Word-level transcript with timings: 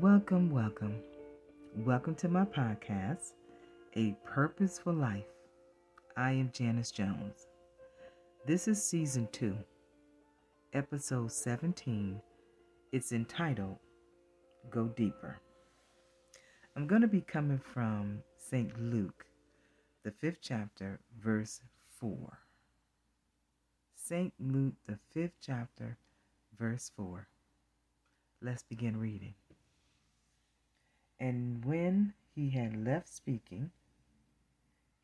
Welcome, 0.00 0.50
welcome. 0.50 1.00
Welcome 1.74 2.16
to 2.16 2.28
my 2.28 2.44
podcast, 2.44 3.32
A 3.96 4.14
Purposeful 4.26 4.92
Life. 4.92 5.24
I 6.18 6.32
am 6.32 6.50
Janice 6.52 6.90
Jones. 6.90 7.46
This 8.44 8.68
is 8.68 8.84
season 8.84 9.26
two, 9.32 9.56
episode 10.74 11.32
17. 11.32 12.20
It's 12.92 13.12
entitled 13.12 13.78
Go 14.68 14.88
Deeper. 14.88 15.40
I'm 16.76 16.86
going 16.86 17.00
to 17.00 17.08
be 17.08 17.22
coming 17.22 17.60
from 17.72 18.18
St. 18.36 18.78
Luke, 18.78 19.24
the 20.04 20.10
fifth 20.10 20.40
chapter, 20.42 21.00
verse 21.18 21.62
4. 22.00 22.38
St. 23.94 24.34
Luke, 24.38 24.74
the 24.86 24.98
fifth 25.14 25.38
chapter, 25.40 25.96
verse 26.58 26.92
4. 26.94 27.28
Let's 28.42 28.62
begin 28.62 28.98
reading. 29.00 29.32
And 31.18 31.64
when 31.64 32.14
he 32.34 32.50
had 32.50 32.84
left 32.84 33.08
speaking, 33.08 33.70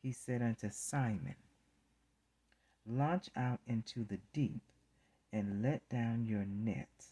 he 0.01 0.11
said 0.11 0.41
unto 0.41 0.69
Simon, 0.69 1.35
Launch 2.85 3.29
out 3.35 3.61
into 3.65 4.03
the 4.03 4.19
deep 4.33 4.61
and 5.31 5.63
let 5.63 5.87
down 5.89 6.25
your 6.25 6.45
net 6.45 7.05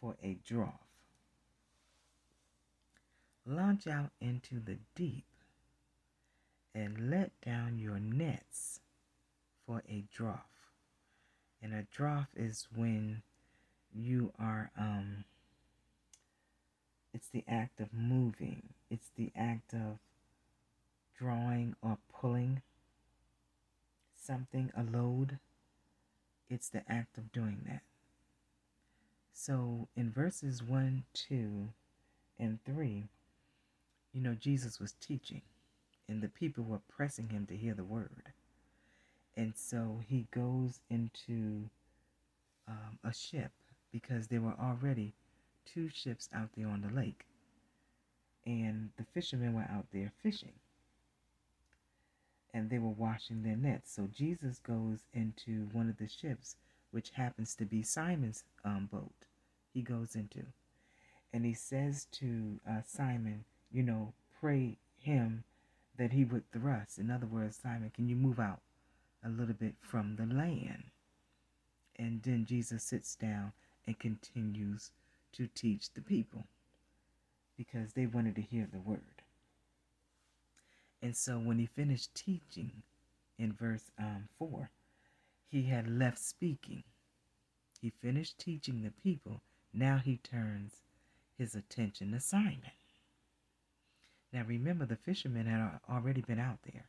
for 0.00 0.16
a 0.22 0.38
draught. 0.48 0.78
Launch 3.44 3.86
out 3.86 4.10
into 4.20 4.60
the 4.60 4.78
deep 4.94 5.24
and 6.74 7.10
let 7.10 7.32
down 7.40 7.78
your 7.78 7.98
nets 7.98 8.80
for 9.66 9.82
a 9.88 10.04
draught. 10.10 10.46
And 11.60 11.74
a 11.74 11.82
draught 11.82 12.28
is 12.34 12.68
when 12.74 13.22
you 13.92 14.32
are 14.38 14.70
um 14.78 15.24
it's 17.24 17.30
the 17.32 17.50
act 17.50 17.80
of 17.80 17.94
moving, 17.94 18.74
it's 18.90 19.10
the 19.16 19.32
act 19.34 19.72
of 19.72 19.98
drawing 21.16 21.74
or 21.80 21.96
pulling 22.12 22.60
something, 24.14 24.70
a 24.76 24.82
load. 24.82 25.38
It's 26.50 26.68
the 26.68 26.82
act 26.86 27.16
of 27.16 27.32
doing 27.32 27.62
that. 27.66 27.80
So 29.32 29.88
in 29.96 30.10
verses 30.10 30.62
1, 30.62 31.04
2, 31.14 31.68
and 32.38 32.58
3, 32.66 33.04
you 34.12 34.20
know, 34.20 34.34
Jesus 34.34 34.78
was 34.78 34.92
teaching, 35.00 35.40
and 36.06 36.20
the 36.20 36.28
people 36.28 36.64
were 36.64 36.80
pressing 36.94 37.30
him 37.30 37.46
to 37.46 37.56
hear 37.56 37.72
the 37.72 37.84
word. 37.84 38.34
And 39.34 39.54
so 39.56 40.02
he 40.06 40.26
goes 40.30 40.80
into 40.90 41.70
um, 42.68 42.98
a 43.02 43.14
ship 43.14 43.52
because 43.90 44.26
there 44.26 44.42
were 44.42 44.56
already 44.60 45.14
two 45.64 45.88
ships 45.88 46.28
out 46.34 46.50
there 46.56 46.68
on 46.68 46.82
the 46.82 46.94
lake. 46.94 47.26
And 48.46 48.90
the 48.96 49.04
fishermen 49.04 49.54
were 49.54 49.62
out 49.62 49.86
there 49.92 50.12
fishing. 50.22 50.52
And 52.52 52.70
they 52.70 52.78
were 52.78 52.88
washing 52.88 53.42
their 53.42 53.56
nets. 53.56 53.92
So 53.92 54.08
Jesus 54.12 54.58
goes 54.58 55.00
into 55.12 55.68
one 55.72 55.88
of 55.88 55.98
the 55.98 56.08
ships, 56.08 56.56
which 56.90 57.10
happens 57.10 57.54
to 57.56 57.64
be 57.64 57.82
Simon's 57.82 58.44
um, 58.64 58.88
boat. 58.92 59.14
He 59.72 59.82
goes 59.82 60.14
into. 60.14 60.44
And 61.32 61.44
he 61.44 61.54
says 61.54 62.06
to 62.12 62.60
uh, 62.68 62.82
Simon, 62.86 63.44
you 63.72 63.82
know, 63.82 64.12
pray 64.40 64.76
him 64.98 65.44
that 65.96 66.12
he 66.12 66.24
would 66.24 66.50
thrust. 66.52 66.98
In 66.98 67.10
other 67.10 67.26
words, 67.26 67.58
Simon, 67.60 67.90
can 67.94 68.08
you 68.08 68.14
move 68.14 68.38
out 68.38 68.60
a 69.24 69.28
little 69.28 69.54
bit 69.54 69.74
from 69.80 70.16
the 70.16 70.26
land? 70.26 70.84
And 71.96 72.22
then 72.22 72.44
Jesus 72.44 72.84
sits 72.84 73.14
down 73.14 73.52
and 73.86 73.98
continues 73.98 74.90
to 75.34 75.46
teach 75.46 75.92
the 75.92 76.00
people 76.00 76.46
because 77.56 77.92
they 77.92 78.06
wanted 78.06 78.34
to 78.36 78.42
hear 78.42 78.68
the 78.70 78.80
word. 78.80 79.22
And 81.02 81.16
so 81.16 81.38
when 81.38 81.58
he 81.58 81.66
finished 81.66 82.14
teaching 82.14 82.82
in 83.38 83.52
verse 83.52 83.90
um, 83.98 84.28
4, 84.38 84.70
he 85.48 85.64
had 85.64 85.88
left 85.88 86.18
speaking. 86.18 86.82
He 87.80 87.90
finished 87.90 88.38
teaching 88.38 88.82
the 88.82 88.90
people. 88.90 89.42
Now 89.72 89.98
he 89.98 90.16
turns 90.16 90.80
his 91.36 91.54
attention 91.54 92.12
to 92.12 92.20
Simon. 92.20 92.72
Now 94.32 94.44
remember, 94.46 94.86
the 94.86 94.96
fishermen 94.96 95.46
had 95.46 95.78
already 95.88 96.22
been 96.22 96.40
out 96.40 96.58
there 96.72 96.86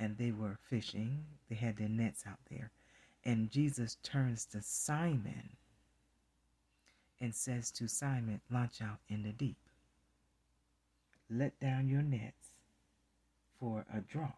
and 0.00 0.16
they 0.16 0.32
were 0.32 0.58
fishing. 0.68 1.24
They 1.48 1.54
had 1.54 1.76
their 1.76 1.88
nets 1.88 2.24
out 2.26 2.40
there. 2.50 2.70
And 3.24 3.50
Jesus 3.50 3.98
turns 4.02 4.46
to 4.46 4.62
Simon 4.62 5.50
and 7.22 7.34
says 7.34 7.70
to 7.70 7.88
Simon, 7.88 8.40
Launch 8.50 8.82
out 8.82 8.98
in 9.08 9.22
the 9.22 9.32
deep. 9.32 9.56
Let 11.30 11.58
down 11.60 11.88
your 11.88 12.02
nets 12.02 12.58
for 13.58 13.86
a 13.94 14.00
draught. 14.00 14.34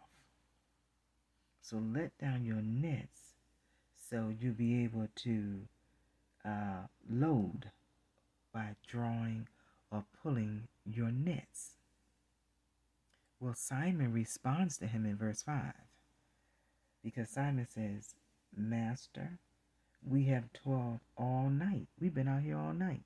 So 1.62 1.78
let 1.78 2.16
down 2.18 2.44
your 2.44 2.60
nets 2.60 3.32
so 4.08 4.32
you'll 4.38 4.52
be 4.52 4.84
able 4.84 5.08
to 5.16 5.60
uh, 6.44 6.86
load 7.08 7.70
by 8.52 8.76
drawing 8.86 9.48
or 9.90 10.04
pulling 10.22 10.68
your 10.84 11.10
nets. 11.10 11.70
Well, 13.40 13.54
Simon 13.54 14.12
responds 14.12 14.76
to 14.78 14.86
him 14.86 15.06
in 15.06 15.16
verse 15.16 15.42
5 15.42 15.72
because 17.02 17.30
Simon 17.30 17.66
says, 17.66 18.14
Master, 18.54 19.38
we 20.08 20.24
have 20.26 20.52
toiled 20.52 21.00
all 21.16 21.48
night. 21.48 21.86
We've 22.00 22.14
been 22.14 22.28
out 22.28 22.42
here 22.42 22.58
all 22.58 22.72
night 22.72 23.02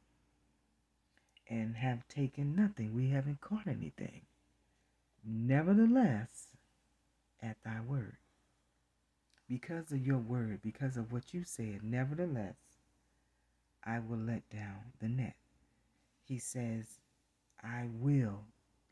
and 1.49 1.77
have 1.77 2.07
taken 2.09 2.55
nothing. 2.55 2.95
We 2.95 3.11
haven't 3.11 3.41
caught 3.41 3.67
anything. 3.67 4.23
Nevertheless, 5.25 6.49
at 7.43 7.57
thy 7.65 7.81
word, 7.81 8.17
because 9.49 9.93
of 9.93 10.05
your 10.05 10.19
word, 10.19 10.61
because 10.63 10.97
of 10.97 11.13
what 11.13 11.33
you 11.33 11.45
said, 11.45 11.81
nevertheless, 11.83 12.57
I 13.85 14.01
will 14.01 14.19
let 14.19 14.49
down 14.51 14.93
the 15.01 15.09
net. 15.09 15.37
He 16.25 16.39
says, 16.39 16.99
I 17.63 17.89
will 17.93 18.41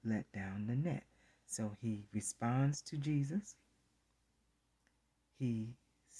let 0.04 0.30
down 0.32 0.66
the 0.68 0.76
net. 0.76 1.02
So 1.46 1.72
he 1.80 2.04
responds 2.12 2.80
to 2.82 2.96
Jesus. 2.96 3.54
He 5.38 5.68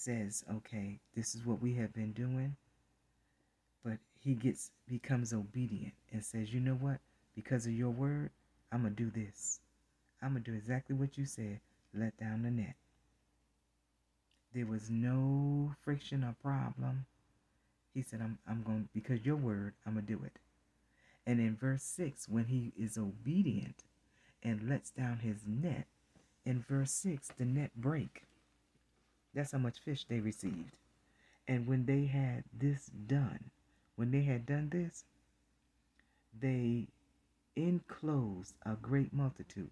says, 0.06 0.44
okay, 0.56 1.00
this 1.16 1.34
is 1.34 1.44
what 1.44 1.60
we 1.60 1.74
have 1.74 1.92
been 1.92 2.12
doing. 2.12 2.54
But 3.84 3.98
he 4.22 4.34
gets 4.34 4.70
becomes 4.88 5.32
obedient 5.32 5.94
and 6.12 6.24
says, 6.24 6.54
you 6.54 6.60
know 6.60 6.74
what? 6.74 6.98
Because 7.34 7.66
of 7.66 7.72
your 7.72 7.90
word, 7.90 8.30
I'm 8.70 8.82
going 8.82 8.94
to 8.94 9.04
do 9.04 9.10
this. 9.10 9.58
I'm 10.22 10.32
going 10.32 10.44
to 10.44 10.50
do 10.52 10.56
exactly 10.56 10.94
what 10.94 11.18
you 11.18 11.26
said. 11.26 11.58
Let 11.92 12.16
down 12.18 12.42
the 12.42 12.50
net. 12.50 12.76
There 14.54 14.66
was 14.66 14.88
no 14.88 15.74
friction 15.82 16.22
or 16.22 16.36
problem. 16.40 17.06
He 17.92 18.02
said, 18.02 18.20
I'm, 18.22 18.38
I'm 18.48 18.62
going, 18.62 18.88
because 18.94 19.26
your 19.26 19.36
word, 19.36 19.74
I'm 19.84 19.94
going 19.94 20.06
to 20.06 20.12
do 20.12 20.22
it. 20.24 20.38
And 21.26 21.40
in 21.40 21.56
verse 21.56 21.82
6, 21.82 22.28
when 22.28 22.44
he 22.44 22.72
is 22.78 22.96
obedient 22.96 23.82
and 24.42 24.68
lets 24.68 24.90
down 24.90 25.18
his 25.18 25.40
net, 25.46 25.86
in 26.44 26.64
verse 26.68 26.92
6, 26.92 27.30
the 27.38 27.44
net 27.44 27.72
break. 27.76 28.22
That's 29.36 29.52
how 29.52 29.58
much 29.58 29.80
fish 29.80 30.06
they 30.08 30.18
received. 30.18 30.72
And 31.46 31.66
when 31.66 31.84
they 31.84 32.06
had 32.06 32.44
this 32.58 32.86
done, 32.86 33.50
when 33.94 34.10
they 34.10 34.22
had 34.22 34.46
done 34.46 34.70
this, 34.70 35.04
they 36.40 36.86
enclosed 37.54 38.54
a 38.64 38.76
great 38.76 39.12
multitude. 39.12 39.70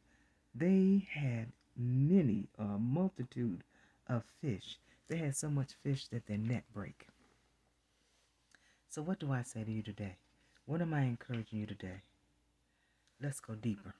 They 0.54 1.08
had 1.10 1.46
many, 1.78 2.48
a 2.58 2.78
multitude 2.78 3.64
of 4.06 4.24
fish. 4.42 4.78
They 5.08 5.16
had 5.16 5.34
so 5.34 5.48
much 5.48 5.72
fish 5.82 6.08
that 6.08 6.26
their 6.26 6.36
net 6.36 6.64
break. 6.74 7.06
So 8.90 9.00
what 9.00 9.18
do 9.18 9.32
I 9.32 9.42
say 9.42 9.64
to 9.64 9.72
you 9.72 9.82
today? 9.82 10.16
What 10.66 10.82
am 10.82 10.92
I 10.92 11.04
encouraging 11.04 11.60
you 11.60 11.66
today? 11.66 12.02
Let's 13.20 13.40
go 13.40 13.54
deeper. 13.54 13.94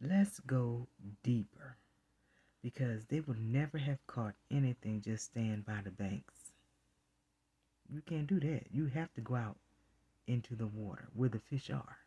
Let's 0.00 0.38
go 0.38 0.86
deeper 1.24 1.76
because 2.64 3.04
they 3.04 3.20
would 3.20 3.38
never 3.38 3.76
have 3.76 3.98
caught 4.06 4.32
anything 4.50 5.02
just 5.04 5.26
staying 5.26 5.62
by 5.66 5.80
the 5.84 5.90
banks. 5.90 6.52
You 7.92 8.00
can't 8.00 8.26
do 8.26 8.40
that. 8.40 8.62
You 8.72 8.86
have 8.86 9.12
to 9.14 9.20
go 9.20 9.34
out 9.34 9.58
into 10.26 10.56
the 10.56 10.66
water 10.66 11.04
where 11.14 11.28
the 11.28 11.38
fish 11.38 11.68
are. 11.68 11.98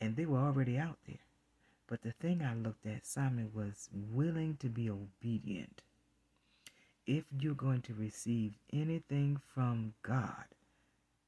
And 0.00 0.16
they 0.16 0.24
were 0.24 0.38
already 0.38 0.78
out 0.78 0.96
there. 1.06 1.18
But 1.86 2.00
the 2.00 2.12
thing 2.12 2.42
I 2.42 2.54
looked 2.54 2.86
at, 2.86 3.04
Simon 3.06 3.50
was 3.54 3.90
willing 3.92 4.56
to 4.60 4.68
be 4.68 4.88
obedient. 4.88 5.82
If 7.06 7.24
you're 7.38 7.54
going 7.54 7.82
to 7.82 7.94
receive 7.94 8.54
anything 8.72 9.38
from 9.54 9.92
God, 10.02 10.44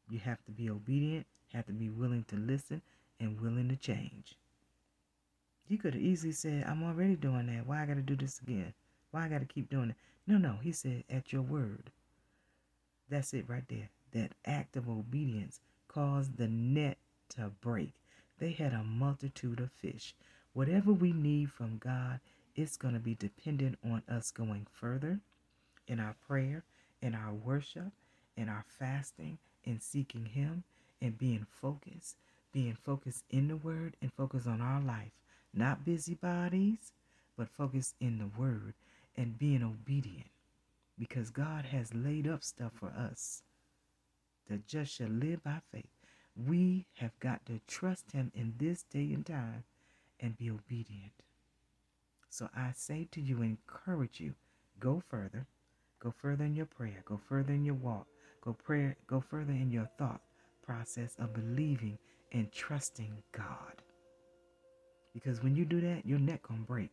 you 0.09 0.19
have 0.21 0.43
to 0.47 0.51
be 0.51 0.71
obedient, 0.71 1.27
have 1.53 1.67
to 1.67 1.73
be 1.73 1.91
willing 1.91 2.25
to 2.29 2.37
listen, 2.37 2.81
and 3.19 3.39
willing 3.39 3.69
to 3.69 3.77
change. 3.77 4.35
He 5.71 5.77
could 5.77 5.95
have 5.95 6.03
easily 6.03 6.33
said, 6.33 6.65
I'm 6.67 6.83
already 6.83 7.15
doing 7.15 7.47
that. 7.47 7.65
Why 7.65 7.81
I 7.81 7.87
got 7.87 7.95
to 7.95 8.03
do 8.03 8.17
this 8.17 8.41
again? 8.41 8.75
Why 9.13 9.25
I 9.25 9.29
got 9.29 9.39
to 9.39 9.47
keep 9.47 9.71
doing 9.71 9.91
it? 9.91 9.97
No, 10.27 10.37
no. 10.37 10.57
He 10.61 10.73
said, 10.73 11.05
at 11.09 11.33
your 11.33 11.43
word. 11.43 11.93
That's 13.09 13.33
it 13.35 13.45
right 13.47 13.63
there. 13.69 13.89
That 14.11 14.33
act 14.45 14.77
of 14.77 14.89
obedience 14.89 15.61
caused 15.87 16.37
the 16.37 16.49
net 16.49 16.99
to 17.37 17.53
break. 17.61 17.93
They 18.41 18.51
had 18.51 18.73
a 18.73 18.83
multitude 18.83 19.61
of 19.61 19.71
fish. 19.71 20.17
Whatever 20.55 20.93
we 20.93 21.13
need 21.13 21.53
from 21.53 21.79
God, 21.79 22.19
it's 22.57 22.77
going 22.77 22.95
to 22.95 23.01
be 23.01 23.15
dependent 23.15 23.79
on 23.85 24.03
us 24.09 24.33
going 24.33 24.67
further 24.73 25.21
in 25.87 26.01
our 26.01 26.17
prayer, 26.27 26.65
in 27.01 27.15
our 27.15 27.33
worship, 27.33 27.93
in 28.37 28.49
our 28.49 28.65
fasting, 28.67 29.39
in 29.63 29.79
seeking 29.79 30.27
Him, 30.27 30.65
and 31.01 31.17
being 31.17 31.47
focused, 31.49 32.17
being 32.53 32.75
focused 32.75 33.25
in 33.31 33.47
the 33.47 33.57
Word 33.57 33.95
and 34.03 34.13
focused 34.13 34.49
on 34.49 34.61
our 34.61 34.81
life. 34.81 35.13
Not 35.53 35.85
busybodies, 35.85 36.93
but 37.37 37.49
focus 37.49 37.95
in 38.01 38.19
the 38.19 38.31
Word 38.41 38.75
and 39.17 39.39
being 39.39 39.63
obedient 39.63 40.31
because 40.99 41.31
God 41.31 41.65
has 41.67 41.95
laid 41.95 42.29
up 42.29 42.45
stuff 42.45 42.73
for 42.75 42.89
us. 42.91 43.43
The 44.49 44.59
just 44.59 44.95
shall 44.95 45.09
live 45.09 45.43
by 45.43 45.61
faith. 45.73 45.91
We 46.37 46.87
have 46.95 47.19
got 47.21 47.47
to 47.47 47.61
trust 47.67 48.13
Him 48.13 48.31
in 48.35 48.55
this 48.59 48.83
day 48.85 49.13
and 49.13 49.25
time 49.25 49.65
and 50.21 50.37
be 50.37 50.51
obedient. 50.51 51.13
So 52.29 52.49
I 52.57 52.73
say 52.75 53.09
to 53.13 53.21
you, 53.21 53.43
encourage 53.43 54.21
you, 54.21 54.35
go 54.79 55.03
further. 55.09 55.47
Go 55.99 56.15
further 56.17 56.45
in 56.45 56.55
your 56.55 56.67
prayer. 56.67 57.03
Go 57.05 57.21
further 57.29 57.53
in 57.53 57.65
your 57.65 57.75
walk. 57.75 58.07
Go 58.41 58.53
prayer. 58.55 58.97
Go 59.07 59.21
further 59.21 59.53
in 59.53 59.71
your 59.71 59.89
thought 59.99 60.21
process 60.63 61.17
of 61.19 61.35
believing 61.35 61.99
and 62.33 62.51
trusting 62.53 63.23
God. 63.33 63.83
Because 65.15 65.43
when 65.43 65.57
you 65.57 65.65
do 65.65 65.81
that, 65.81 66.07
your 66.07 66.19
neck 66.19 66.43
gonna 66.49 66.61
break. 66.61 66.91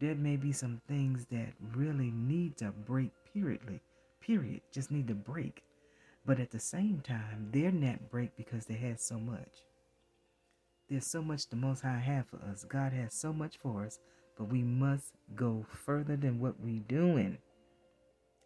There 0.00 0.14
may 0.14 0.36
be 0.36 0.52
some 0.52 0.80
things 0.88 1.26
that 1.30 1.52
really 1.74 2.10
need 2.10 2.56
to 2.58 2.72
break 2.86 3.10
periodly. 3.32 3.80
Period. 4.20 4.60
Just 4.72 4.90
need 4.90 5.08
to 5.08 5.14
break. 5.14 5.62
But 6.24 6.40
at 6.40 6.50
the 6.50 6.60
same 6.60 7.00
time, 7.00 7.48
their 7.52 7.72
neck 7.72 8.10
break 8.10 8.36
because 8.36 8.66
they 8.66 8.74
had 8.74 9.00
so 9.00 9.18
much. 9.18 9.64
There's 10.88 11.06
so 11.06 11.20
much 11.20 11.48
the 11.48 11.56
Most 11.56 11.82
High 11.82 11.98
have 11.98 12.26
for 12.28 12.38
us. 12.50 12.64
God 12.64 12.92
has 12.92 13.12
so 13.12 13.32
much 13.32 13.58
for 13.58 13.84
us, 13.84 13.98
but 14.36 14.44
we 14.44 14.62
must 14.62 15.12
go 15.34 15.66
further 15.84 16.16
than 16.16 16.40
what 16.40 16.60
we 16.60 16.80
doing. 16.80 17.38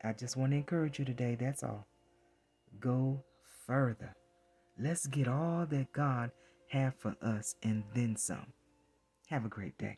I 0.03 0.13
just 0.13 0.37
want 0.37 0.53
to 0.53 0.57
encourage 0.57 0.99
you 0.99 1.05
today. 1.05 1.37
That's 1.39 1.63
all. 1.63 1.87
Go 2.81 3.23
further. 3.67 4.15
Let's 4.79 5.07
get 5.07 5.29
all 5.29 5.67
that 5.67 5.93
God 5.93 6.33
have 6.69 6.95
for 6.99 7.15
us 7.23 7.55
and 7.63 7.85
then 7.95 8.17
some. 8.17 8.47
Have 9.33 9.47
a 9.47 9.49
great 9.49 9.79
day. 9.79 9.97